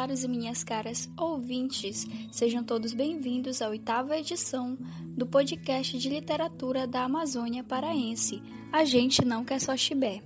[0.00, 4.78] Caros e minhas caras ouvintes, sejam todos bem-vindos à oitava edição
[5.08, 8.42] do podcast de literatura da Amazônia Paraense.
[8.72, 10.22] A gente não quer só chibé.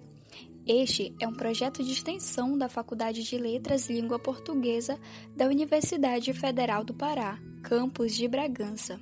[0.65, 4.97] Este é um projeto de extensão da Faculdade de Letras e Língua Portuguesa
[5.35, 9.01] da Universidade Federal do Pará, campus de Bragança.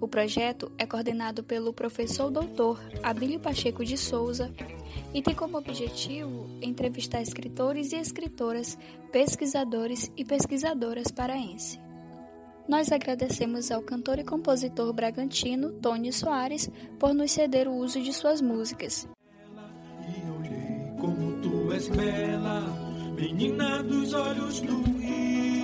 [0.00, 4.52] O projeto é coordenado pelo professor doutor Abílio Pacheco de Souza
[5.14, 8.78] e tem como objetivo entrevistar escritores e escritoras,
[9.10, 11.80] pesquisadores e pesquisadoras paraense.
[12.68, 18.12] Nós agradecemos ao cantor e compositor bragantino Tony Soares por nos ceder o uso de
[18.12, 19.08] suas músicas.
[23.16, 25.62] Menina dos olhos do rio.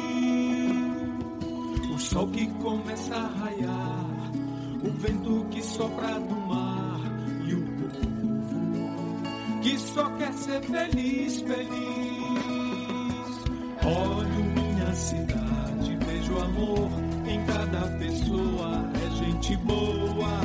[1.94, 4.08] O sol que começa a raiar
[4.84, 6.77] o vento que sopra do mar
[9.62, 11.68] que só quer ser feliz, feliz.
[13.84, 16.88] Olho minha cidade, vejo amor
[17.26, 20.40] em cada pessoa, é gente boa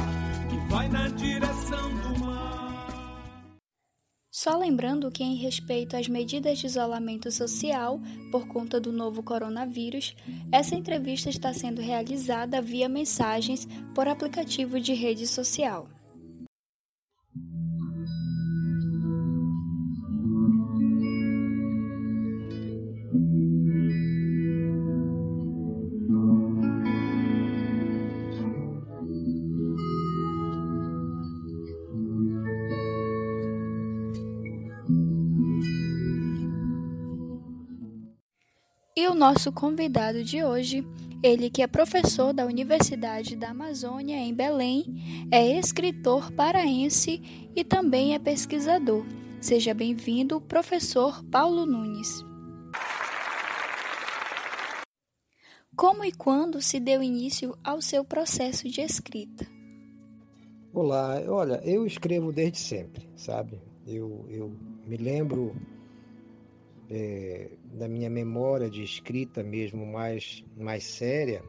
[0.50, 2.14] que vai na direção do
[4.44, 7.98] só lembrando que, em respeito às medidas de isolamento social
[8.30, 10.14] por conta do novo coronavírus,
[10.52, 15.88] essa entrevista está sendo realizada via mensagens por aplicativo de rede social.
[39.04, 40.88] E o nosso convidado de hoje,
[41.22, 47.22] ele que é professor da Universidade da Amazônia em Belém, é escritor paraense
[47.54, 49.06] e também é pesquisador.
[49.42, 52.24] Seja bem-vindo, professor Paulo Nunes.
[55.76, 59.46] Como e quando se deu início ao seu processo de escrita?
[60.74, 63.62] Olá, olha, eu escrevo desde sempre, sabe?
[63.86, 64.56] Eu, eu
[64.88, 65.54] me lembro
[66.90, 71.42] é, da minha memória de escrita mesmo mais, mais séria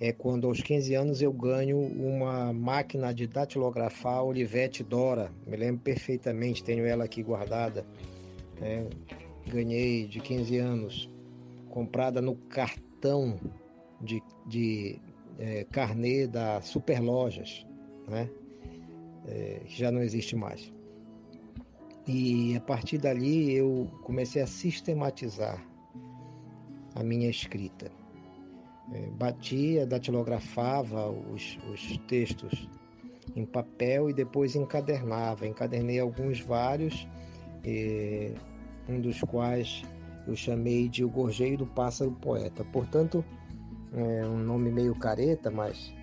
[0.00, 5.30] é quando aos 15 anos eu ganho uma máquina de datilografar Olivetti Dora.
[5.46, 7.86] Me lembro perfeitamente, tenho ela aqui guardada.
[8.60, 8.86] É,
[9.46, 11.10] ganhei de 15 anos,
[11.70, 13.38] comprada no cartão
[14.00, 15.00] de, de
[15.38, 17.66] é, carnê da Superlojas,
[18.08, 18.28] né?
[19.26, 20.72] É, que já não existe mais.
[22.06, 25.64] E a partir dali eu comecei a sistematizar
[26.94, 27.90] a minha escrita.
[28.92, 32.68] É, batia, datilografava os, os textos
[33.34, 35.46] em papel e depois encadernava.
[35.46, 37.08] Encadernei alguns vários,
[38.86, 39.82] um dos quais
[40.26, 42.62] eu chamei de O Gorjeio do Pássaro Poeta.
[42.64, 43.24] Portanto,
[43.94, 45.94] é um nome meio careta, mas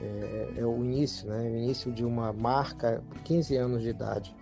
[0.00, 1.50] é, é o início, né?
[1.50, 4.39] o início de uma marca, 15 anos de idade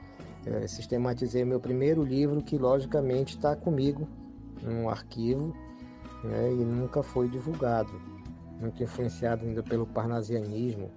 [0.48, 4.08] é, sistematizei meu primeiro livro, que logicamente está comigo
[4.62, 5.54] num arquivo
[6.24, 7.92] né, e nunca foi divulgado.
[8.60, 10.90] Muito influenciado ainda pelo parnasianismo,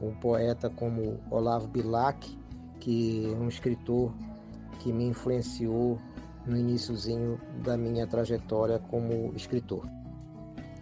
[0.00, 2.38] um poeta como Olavo Bilac,
[2.80, 4.12] que é um escritor
[4.78, 5.98] que me influenciou
[6.46, 9.86] no iníciozinho da minha trajetória como escritor.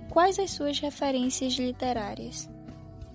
[0.09, 2.51] Quais as suas referências literárias?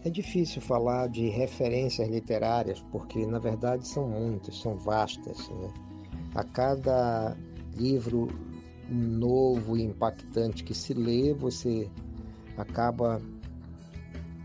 [0.05, 5.49] É difícil falar de referências literárias, porque na verdade são muitas, são vastas.
[5.49, 5.73] Né?
[6.35, 7.35] A cada
[7.75, 8.27] livro
[8.87, 11.89] novo e impactante que se lê, você
[12.55, 13.19] acaba,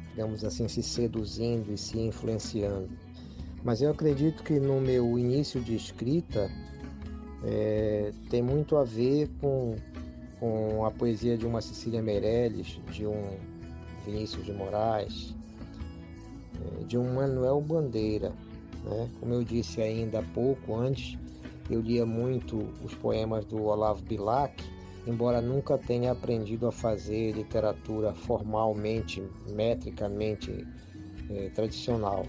[0.09, 2.88] digamos assim, se seduzindo e se influenciando.
[3.62, 6.50] Mas eu acredito que no meu início de escrita
[7.44, 9.76] é, tem muito a ver com,
[10.38, 13.37] com a poesia de uma Cecília Meirelles, de um
[14.06, 15.38] Vinícius de Moraes,
[16.87, 18.32] de um Manuel Bandeira.
[18.85, 19.08] Né?
[19.20, 21.19] Como eu disse ainda há pouco antes,
[21.70, 24.62] eu lia muito os poemas do Olavo Bilac,
[25.06, 30.67] embora nunca tenha aprendido a fazer literatura formalmente, metricamente
[31.31, 32.26] é, tradicional.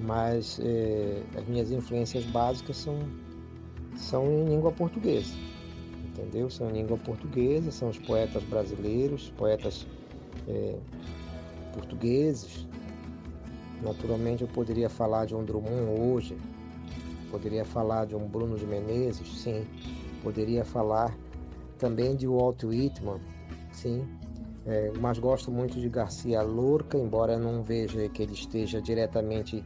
[0.00, 2.98] Mas é, as minhas influências básicas são,
[3.94, 5.34] são em língua portuguesa,
[6.08, 6.50] entendeu?
[6.50, 9.86] São em língua portuguesa, são os poetas brasileiros, poetas
[11.72, 12.66] portugueses,
[13.82, 16.38] Naturalmente eu poderia falar de um Drummond hoje,
[17.30, 19.66] poderia falar de um Bruno de Menezes, sim.
[20.22, 21.16] Poderia falar
[21.78, 23.20] também de Walt Whitman,
[23.72, 24.06] sim.
[24.64, 29.64] É, mas gosto muito de Garcia Lorca, embora não veja que ele esteja diretamente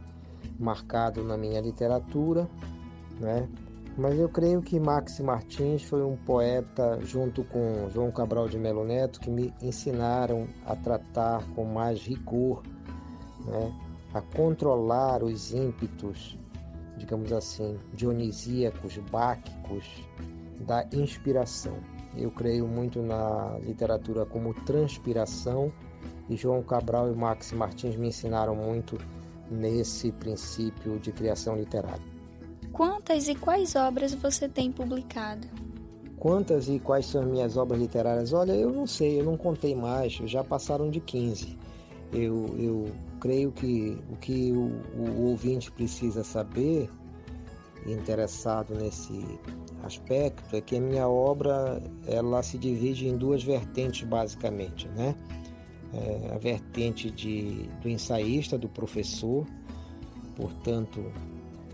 [0.58, 2.48] marcado na minha literatura,
[3.20, 3.46] né?
[3.98, 8.84] Mas eu creio que Max Martins foi um poeta, junto com João Cabral de Melo
[8.84, 12.62] Neto, que me ensinaram a tratar com mais rigor,
[13.44, 13.85] né?
[14.16, 16.38] A controlar os ímpetos,
[16.96, 19.84] digamos assim, dionisíacos, báquicos
[20.60, 21.76] da inspiração.
[22.16, 25.70] Eu creio muito na literatura como transpiração
[26.30, 28.96] e João Cabral e Max Martins me ensinaram muito
[29.50, 32.02] nesse princípio de criação literária.
[32.72, 35.46] Quantas e quais obras você tem publicado?
[36.18, 38.32] Quantas e quais são as minhas obras literárias?
[38.32, 41.58] Olha, eu não sei, eu não contei mais, já passaram de 15.
[42.12, 46.88] Eu, eu creio que o que o, o ouvinte precisa saber,
[47.86, 49.24] interessado nesse
[49.84, 55.14] aspecto, é que a minha obra ela se divide em duas vertentes basicamente, né?
[55.92, 59.46] É a vertente de, do ensaísta, do professor,
[60.34, 61.00] portanto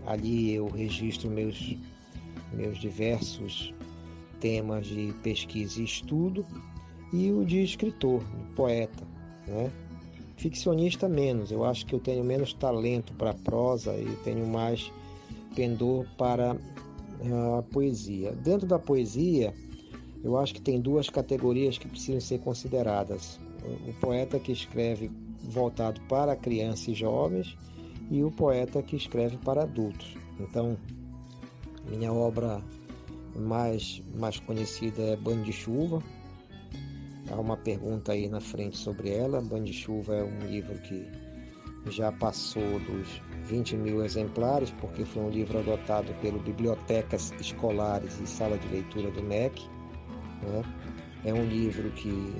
[0.05, 1.77] Ali eu registro meus,
[2.51, 3.73] meus diversos
[4.39, 6.45] temas de pesquisa e estudo
[7.13, 9.07] e o de escritor, de poeta,
[9.47, 9.71] né?
[10.43, 14.91] Ficcionista menos, eu acho que eu tenho menos talento para prosa e tenho mais
[15.55, 18.33] pendor para a poesia.
[18.33, 19.53] Dentro da poesia,
[20.21, 23.39] eu acho que tem duas categorias que precisam ser consideradas.
[23.87, 25.09] O poeta que escreve
[25.43, 27.57] voltado para crianças e jovens
[28.11, 30.13] e o poeta que escreve para adultos.
[30.41, 30.77] Então,
[31.89, 32.61] minha obra
[33.33, 36.03] mais, mais conhecida é Banho de Chuva.
[37.31, 39.41] Há uma pergunta aí na frente sobre ela.
[39.41, 41.07] Banho de Chuva é um livro que
[41.87, 48.27] já passou dos 20 mil exemplares, porque foi um livro adotado pelo Bibliotecas Escolares e
[48.27, 49.67] Sala de Leitura do MEC.
[50.41, 50.63] Né?
[51.25, 52.35] É um livro que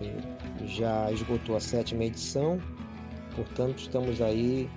[0.00, 2.60] eh, já esgotou a sétima edição
[3.36, 4.68] Portanto, estamos aí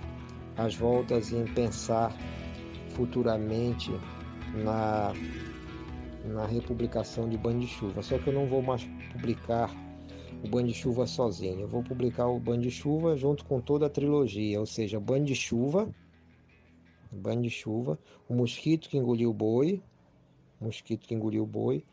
[0.56, 2.14] às voltas em pensar
[2.90, 3.90] futuramente
[4.54, 5.12] na,
[6.24, 8.02] na republicação de Banho de Chuva.
[8.02, 9.70] Só que eu não vou mais publicar
[10.44, 11.60] o Banho de Chuva sozinho.
[11.60, 15.24] Eu vou publicar o Banho de Chuva junto com toda a trilogia, ou seja, Banho
[15.24, 15.88] de Chuva,
[17.10, 19.82] Banho de Chuva, O Mosquito que Engoliu o Boi,
[20.60, 21.84] Mosquito que Engoliu o Boi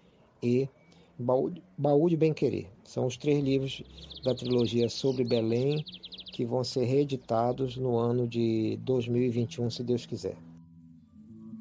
[0.41, 0.69] e
[1.17, 2.69] Baú, Baú de Bem Querer.
[2.83, 3.81] São os três livros
[4.23, 5.83] da trilogia sobre Belém
[6.31, 10.37] que vão ser reeditados no ano de 2021, se Deus quiser.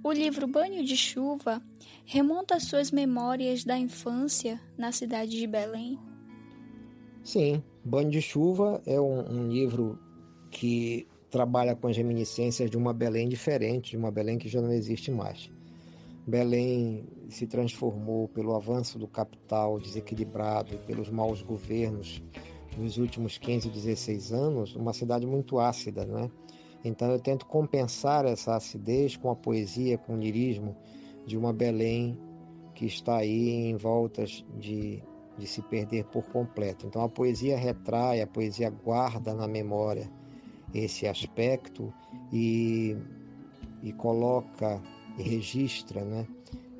[0.07, 1.61] O livro Banho de Chuva
[2.05, 5.99] remonta às suas memórias da infância na cidade de Belém?
[7.25, 9.99] Sim, Banho de Chuva é um, um livro
[10.49, 14.71] que trabalha com as reminiscências de uma Belém diferente, de uma Belém que já não
[14.71, 15.51] existe mais.
[16.25, 22.23] Belém se transformou pelo avanço do capital desequilibrado, pelos maus governos
[22.79, 26.31] nos últimos 15, 16 anos, uma cidade muito ácida, né?
[26.87, 30.77] Então eu tento compensar essa acidez com a poesia, com o lirismo
[31.27, 32.17] de uma Belém
[32.75, 35.03] que está aí em voltas de,
[35.37, 36.87] de se perder por completo.
[36.87, 40.11] Então a poesia retrai, a poesia guarda na memória
[40.73, 41.93] esse aspecto
[42.33, 42.97] e,
[43.83, 44.81] e coloca
[45.19, 46.27] e registra né,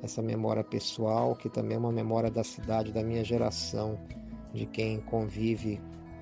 [0.03, 3.99] essa memória pessoal, que também é uma memória da cidade, da minha geração,
[4.53, 5.81] de quem convive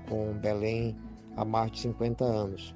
[0.09, 0.95] com Belém
[1.35, 2.73] há mais de 50 anos.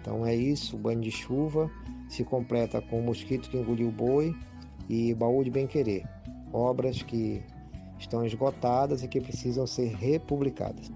[0.00, 1.70] Então é isso, o banho de chuva
[2.08, 4.34] se completa com o mosquito que engoliu o boi
[4.88, 6.04] e baú de bem querer,
[6.52, 7.42] obras que
[7.98, 10.90] estão esgotadas e que precisam ser republicadas.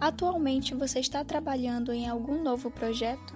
[0.00, 3.34] Atualmente você está trabalhando em algum novo projeto?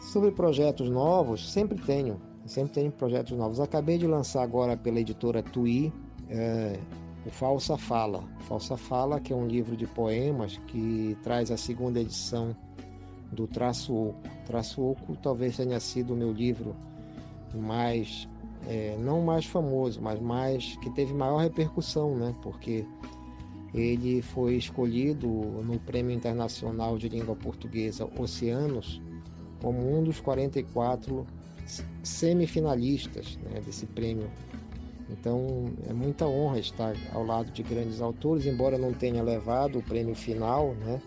[0.00, 3.60] Sobre projetos novos, sempre tenho, sempre tenho projetos novos.
[3.60, 5.92] Acabei de lançar agora pela editora Tui
[6.28, 6.78] é,
[7.26, 8.22] o Falsa Fala.
[8.40, 12.56] Falsa Fala, que é um livro de poemas que traz a segunda edição
[13.32, 14.20] do Traço Oco.
[14.46, 16.74] Traço Oco talvez tenha sido o meu livro
[17.54, 18.28] mais,
[18.66, 22.34] é, não mais famoso, mas mais que teve maior repercussão, né?
[22.42, 22.84] Porque
[23.74, 29.00] ele foi escolhido no Prêmio Internacional de Língua Portuguesa Oceanos
[29.60, 31.26] como um dos 44
[32.02, 34.30] semifinalistas né, desse prêmio
[35.10, 39.82] então é muita honra estar ao lado de grandes autores, embora não tenha levado o
[39.82, 41.00] prêmio final, né?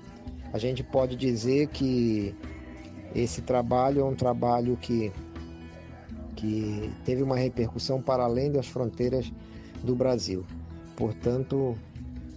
[0.52, 2.36] A gente pode dizer que
[3.14, 5.12] esse trabalho é um trabalho que,
[6.36, 9.32] que teve uma repercussão para além das fronteiras
[9.84, 10.46] do Brasil.
[10.96, 11.78] Portanto,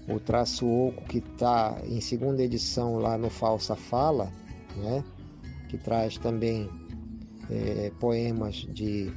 [0.09, 4.31] o Traço Oco, que está em segunda edição lá no Falsa Fala,
[4.77, 5.03] né?
[5.69, 6.69] que traz também
[7.51, 9.11] é, poemas de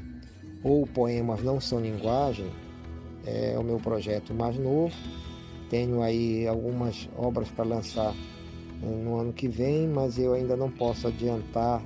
[0.63, 2.49] ou poemas não são linguagem,
[3.25, 4.95] é o meu projeto mais novo.
[5.69, 8.15] Tenho aí algumas obras para lançar
[8.81, 11.81] no ano que vem, mas eu ainda não posso adiantar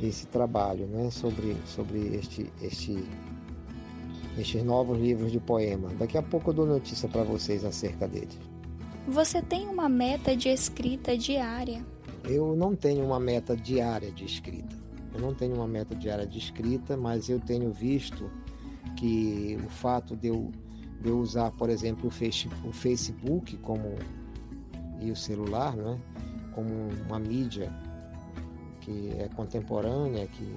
[0.00, 3.04] esse trabalho, né, sobre, sobre este, este,
[4.38, 5.88] estes novos livros de poema.
[5.98, 8.38] Daqui a pouco eu dou notícia para vocês acerca deles.
[9.06, 11.84] Você tem uma meta de escrita diária?
[12.24, 14.76] Eu não tenho uma meta diária de escrita.
[15.12, 18.30] Eu não tenho uma meta diária de escrita, mas eu tenho visto
[18.96, 20.50] que o fato de eu,
[21.00, 22.08] de eu usar, por exemplo,
[22.64, 23.96] o Facebook como
[25.02, 25.98] e o celular, né,
[26.54, 26.68] como
[27.06, 27.70] uma mídia
[28.80, 30.54] que é contemporânea, que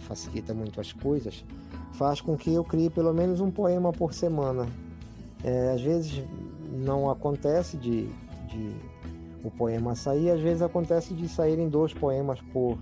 [0.00, 1.44] facilita muito as coisas,
[1.92, 4.66] faz com que eu crie pelo menos um poema por semana.
[5.44, 6.24] É, às vezes
[6.72, 8.06] não acontece de,
[8.48, 8.74] de
[9.44, 12.78] o poema sair, às vezes acontece de saírem dois poemas por,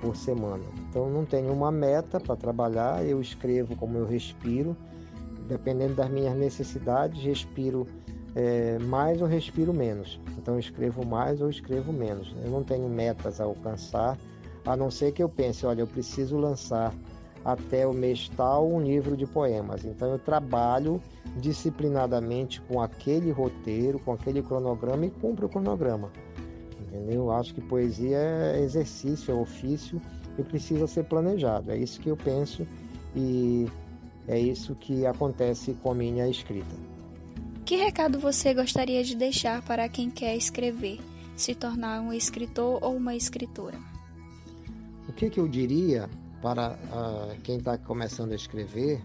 [0.00, 0.64] por semana.
[0.88, 4.76] Então não tenho uma meta para trabalhar, eu escrevo como eu respiro,
[5.48, 7.86] dependendo das minhas necessidades, respiro
[8.38, 10.20] é, mais ou respiro menos.
[10.38, 12.32] Então eu escrevo mais ou escrevo menos.
[12.44, 14.16] Eu não tenho metas a alcançar,
[14.64, 16.94] a não ser que eu pense, olha, eu preciso lançar
[17.44, 19.84] até o mês tal um livro de poemas.
[19.84, 21.02] Então eu trabalho
[21.36, 26.12] disciplinadamente com aquele roteiro, com aquele cronograma e cumpro o cronograma.
[26.80, 27.24] Entendeu?
[27.24, 30.00] Eu acho que poesia é exercício, é ofício
[30.38, 31.72] e precisa ser planejado.
[31.72, 32.64] É isso que eu penso
[33.16, 33.66] e
[34.28, 36.97] é isso que acontece com a minha escrita.
[37.68, 40.98] Que recado você gostaria de deixar para quem quer escrever,
[41.36, 43.78] se tornar um escritor ou uma escritora?
[45.06, 46.08] O que, que eu diria
[46.40, 49.02] para uh, quem está começando a escrever?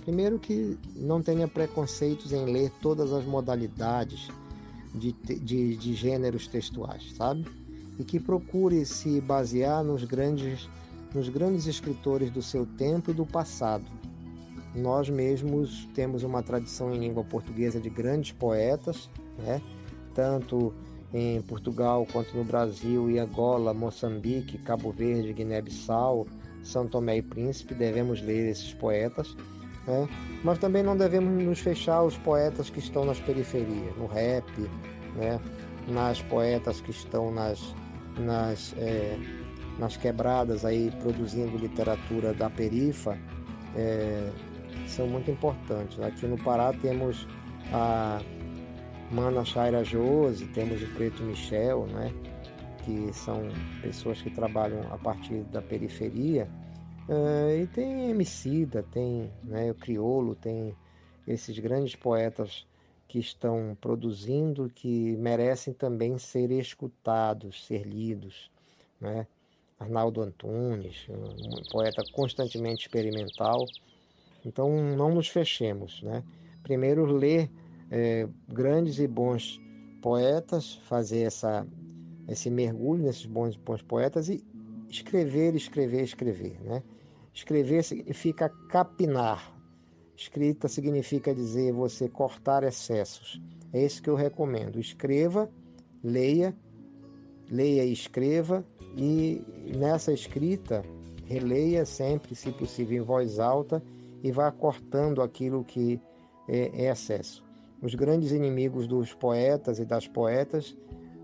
[0.00, 4.26] Primeiro que não tenha preconceitos em ler todas as modalidades
[4.92, 7.46] de, de, de gêneros textuais, sabe?
[8.00, 10.68] E que procure se basear nos grandes,
[11.14, 13.84] nos grandes escritores do seu tempo e do passado
[14.74, 19.60] nós mesmos temos uma tradição em língua portuguesa de grandes poetas, né?
[20.14, 20.72] tanto
[21.12, 26.26] em Portugal quanto no Brasil e Angola, Moçambique, Cabo Verde, Guiné-Bissau,
[26.62, 29.36] São Tomé e Príncipe, devemos ler esses poetas.
[29.86, 30.08] Né?
[30.42, 34.50] Mas também não devemos nos fechar aos poetas que estão nas periferias, no rap,
[35.16, 35.38] né?
[35.88, 37.74] nas poetas que estão nas,
[38.18, 39.18] nas, é,
[39.78, 43.18] nas quebradas aí produzindo literatura da perifa.
[43.76, 44.30] É,
[44.86, 45.98] são muito importantes.
[46.00, 47.26] Aqui no Pará temos
[47.72, 48.20] a
[49.10, 52.12] Mana Shaira Jose, temos o Preto Michel, né?
[52.84, 53.48] que são
[53.80, 56.48] pessoas que trabalham a partir da periferia.
[57.08, 60.74] Uh, e tem Emicida, tem né, o Criolo, tem
[61.26, 62.66] esses grandes poetas
[63.08, 68.50] que estão produzindo, que merecem também ser escutados, ser lidos.
[69.00, 69.26] Né?
[69.78, 73.66] Arnaldo Antunes, um poeta constantemente experimental,
[74.44, 76.22] então não nos fechemos, né?
[76.62, 77.50] Primeiro ler
[77.90, 79.60] é, grandes e bons
[80.00, 81.66] poetas, fazer essa,
[82.28, 84.44] esse mergulho nesses bons, bons poetas e
[84.88, 86.82] escrever, escrever, escrever, né?
[87.32, 89.52] Escrever significa capinar.
[90.14, 93.40] Escrita significa dizer você cortar excessos.
[93.72, 94.78] É isso que eu recomendo.
[94.78, 95.50] Escreva,
[96.04, 96.54] leia,
[97.50, 98.64] leia e escreva
[98.96, 99.42] e
[99.76, 100.84] nessa escrita
[101.24, 103.82] releia sempre, se possível, em voz alta
[104.22, 106.00] e vá cortando aquilo que
[106.48, 107.44] é, é excesso.
[107.82, 110.76] Os grandes inimigos dos poetas e das poetas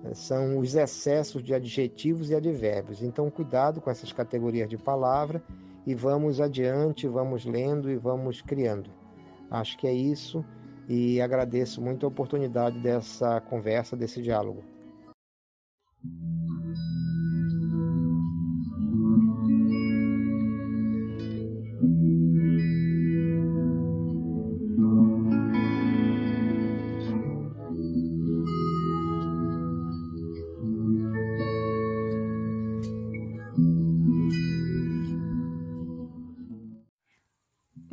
[0.04, 3.02] eh, são os excessos de adjetivos e advérbios.
[3.02, 5.42] Então, cuidado com essas categorias de palavra
[5.86, 8.90] e vamos adiante, vamos lendo e vamos criando.
[9.50, 10.44] Acho que é isso
[10.88, 14.62] e agradeço muito a oportunidade dessa conversa, desse diálogo.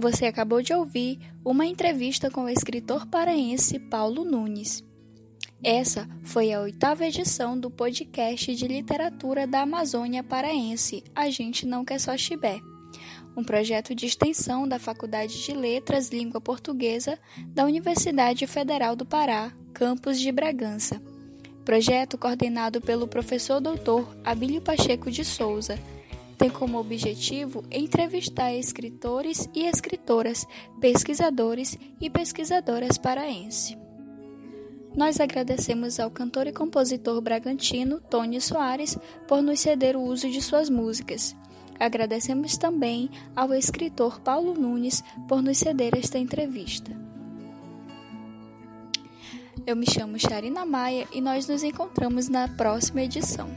[0.05, 4.83] Você acabou de ouvir uma entrevista com o escritor paraense Paulo Nunes.
[5.63, 11.83] Essa foi a oitava edição do podcast de literatura da Amazônia Paraense A Gente Não
[11.83, 12.61] Quer Só Chibé,
[13.35, 19.51] um projeto de extensão da Faculdade de Letras Língua Portuguesa da Universidade Federal do Pará,
[19.73, 21.01] campus de Bragança.
[21.65, 25.79] Projeto coordenado pelo professor doutor Abílio Pacheco de Souza
[26.37, 30.45] tem como objetivo entrevistar escritores e escritoras,
[30.79, 33.77] pesquisadores e pesquisadoras paraense.
[34.95, 40.41] Nós agradecemos ao cantor e compositor bragantino Tony Soares por nos ceder o uso de
[40.41, 41.35] suas músicas.
[41.77, 46.91] Agradecemos também ao escritor Paulo Nunes por nos ceder esta entrevista.
[49.67, 53.49] Eu me chamo Sharina Maia e nós nos encontramos na próxima edição.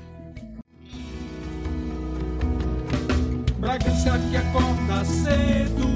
[3.59, 5.88] Bragança que acorda cedo,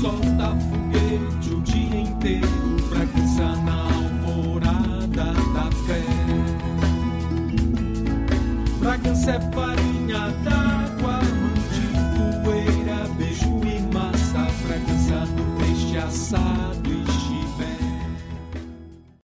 [0.00, 2.48] solta foguete o dia inteiro.
[2.88, 6.02] Bragança na alvorada da fé.
[8.80, 10.53] Bragança é farinha da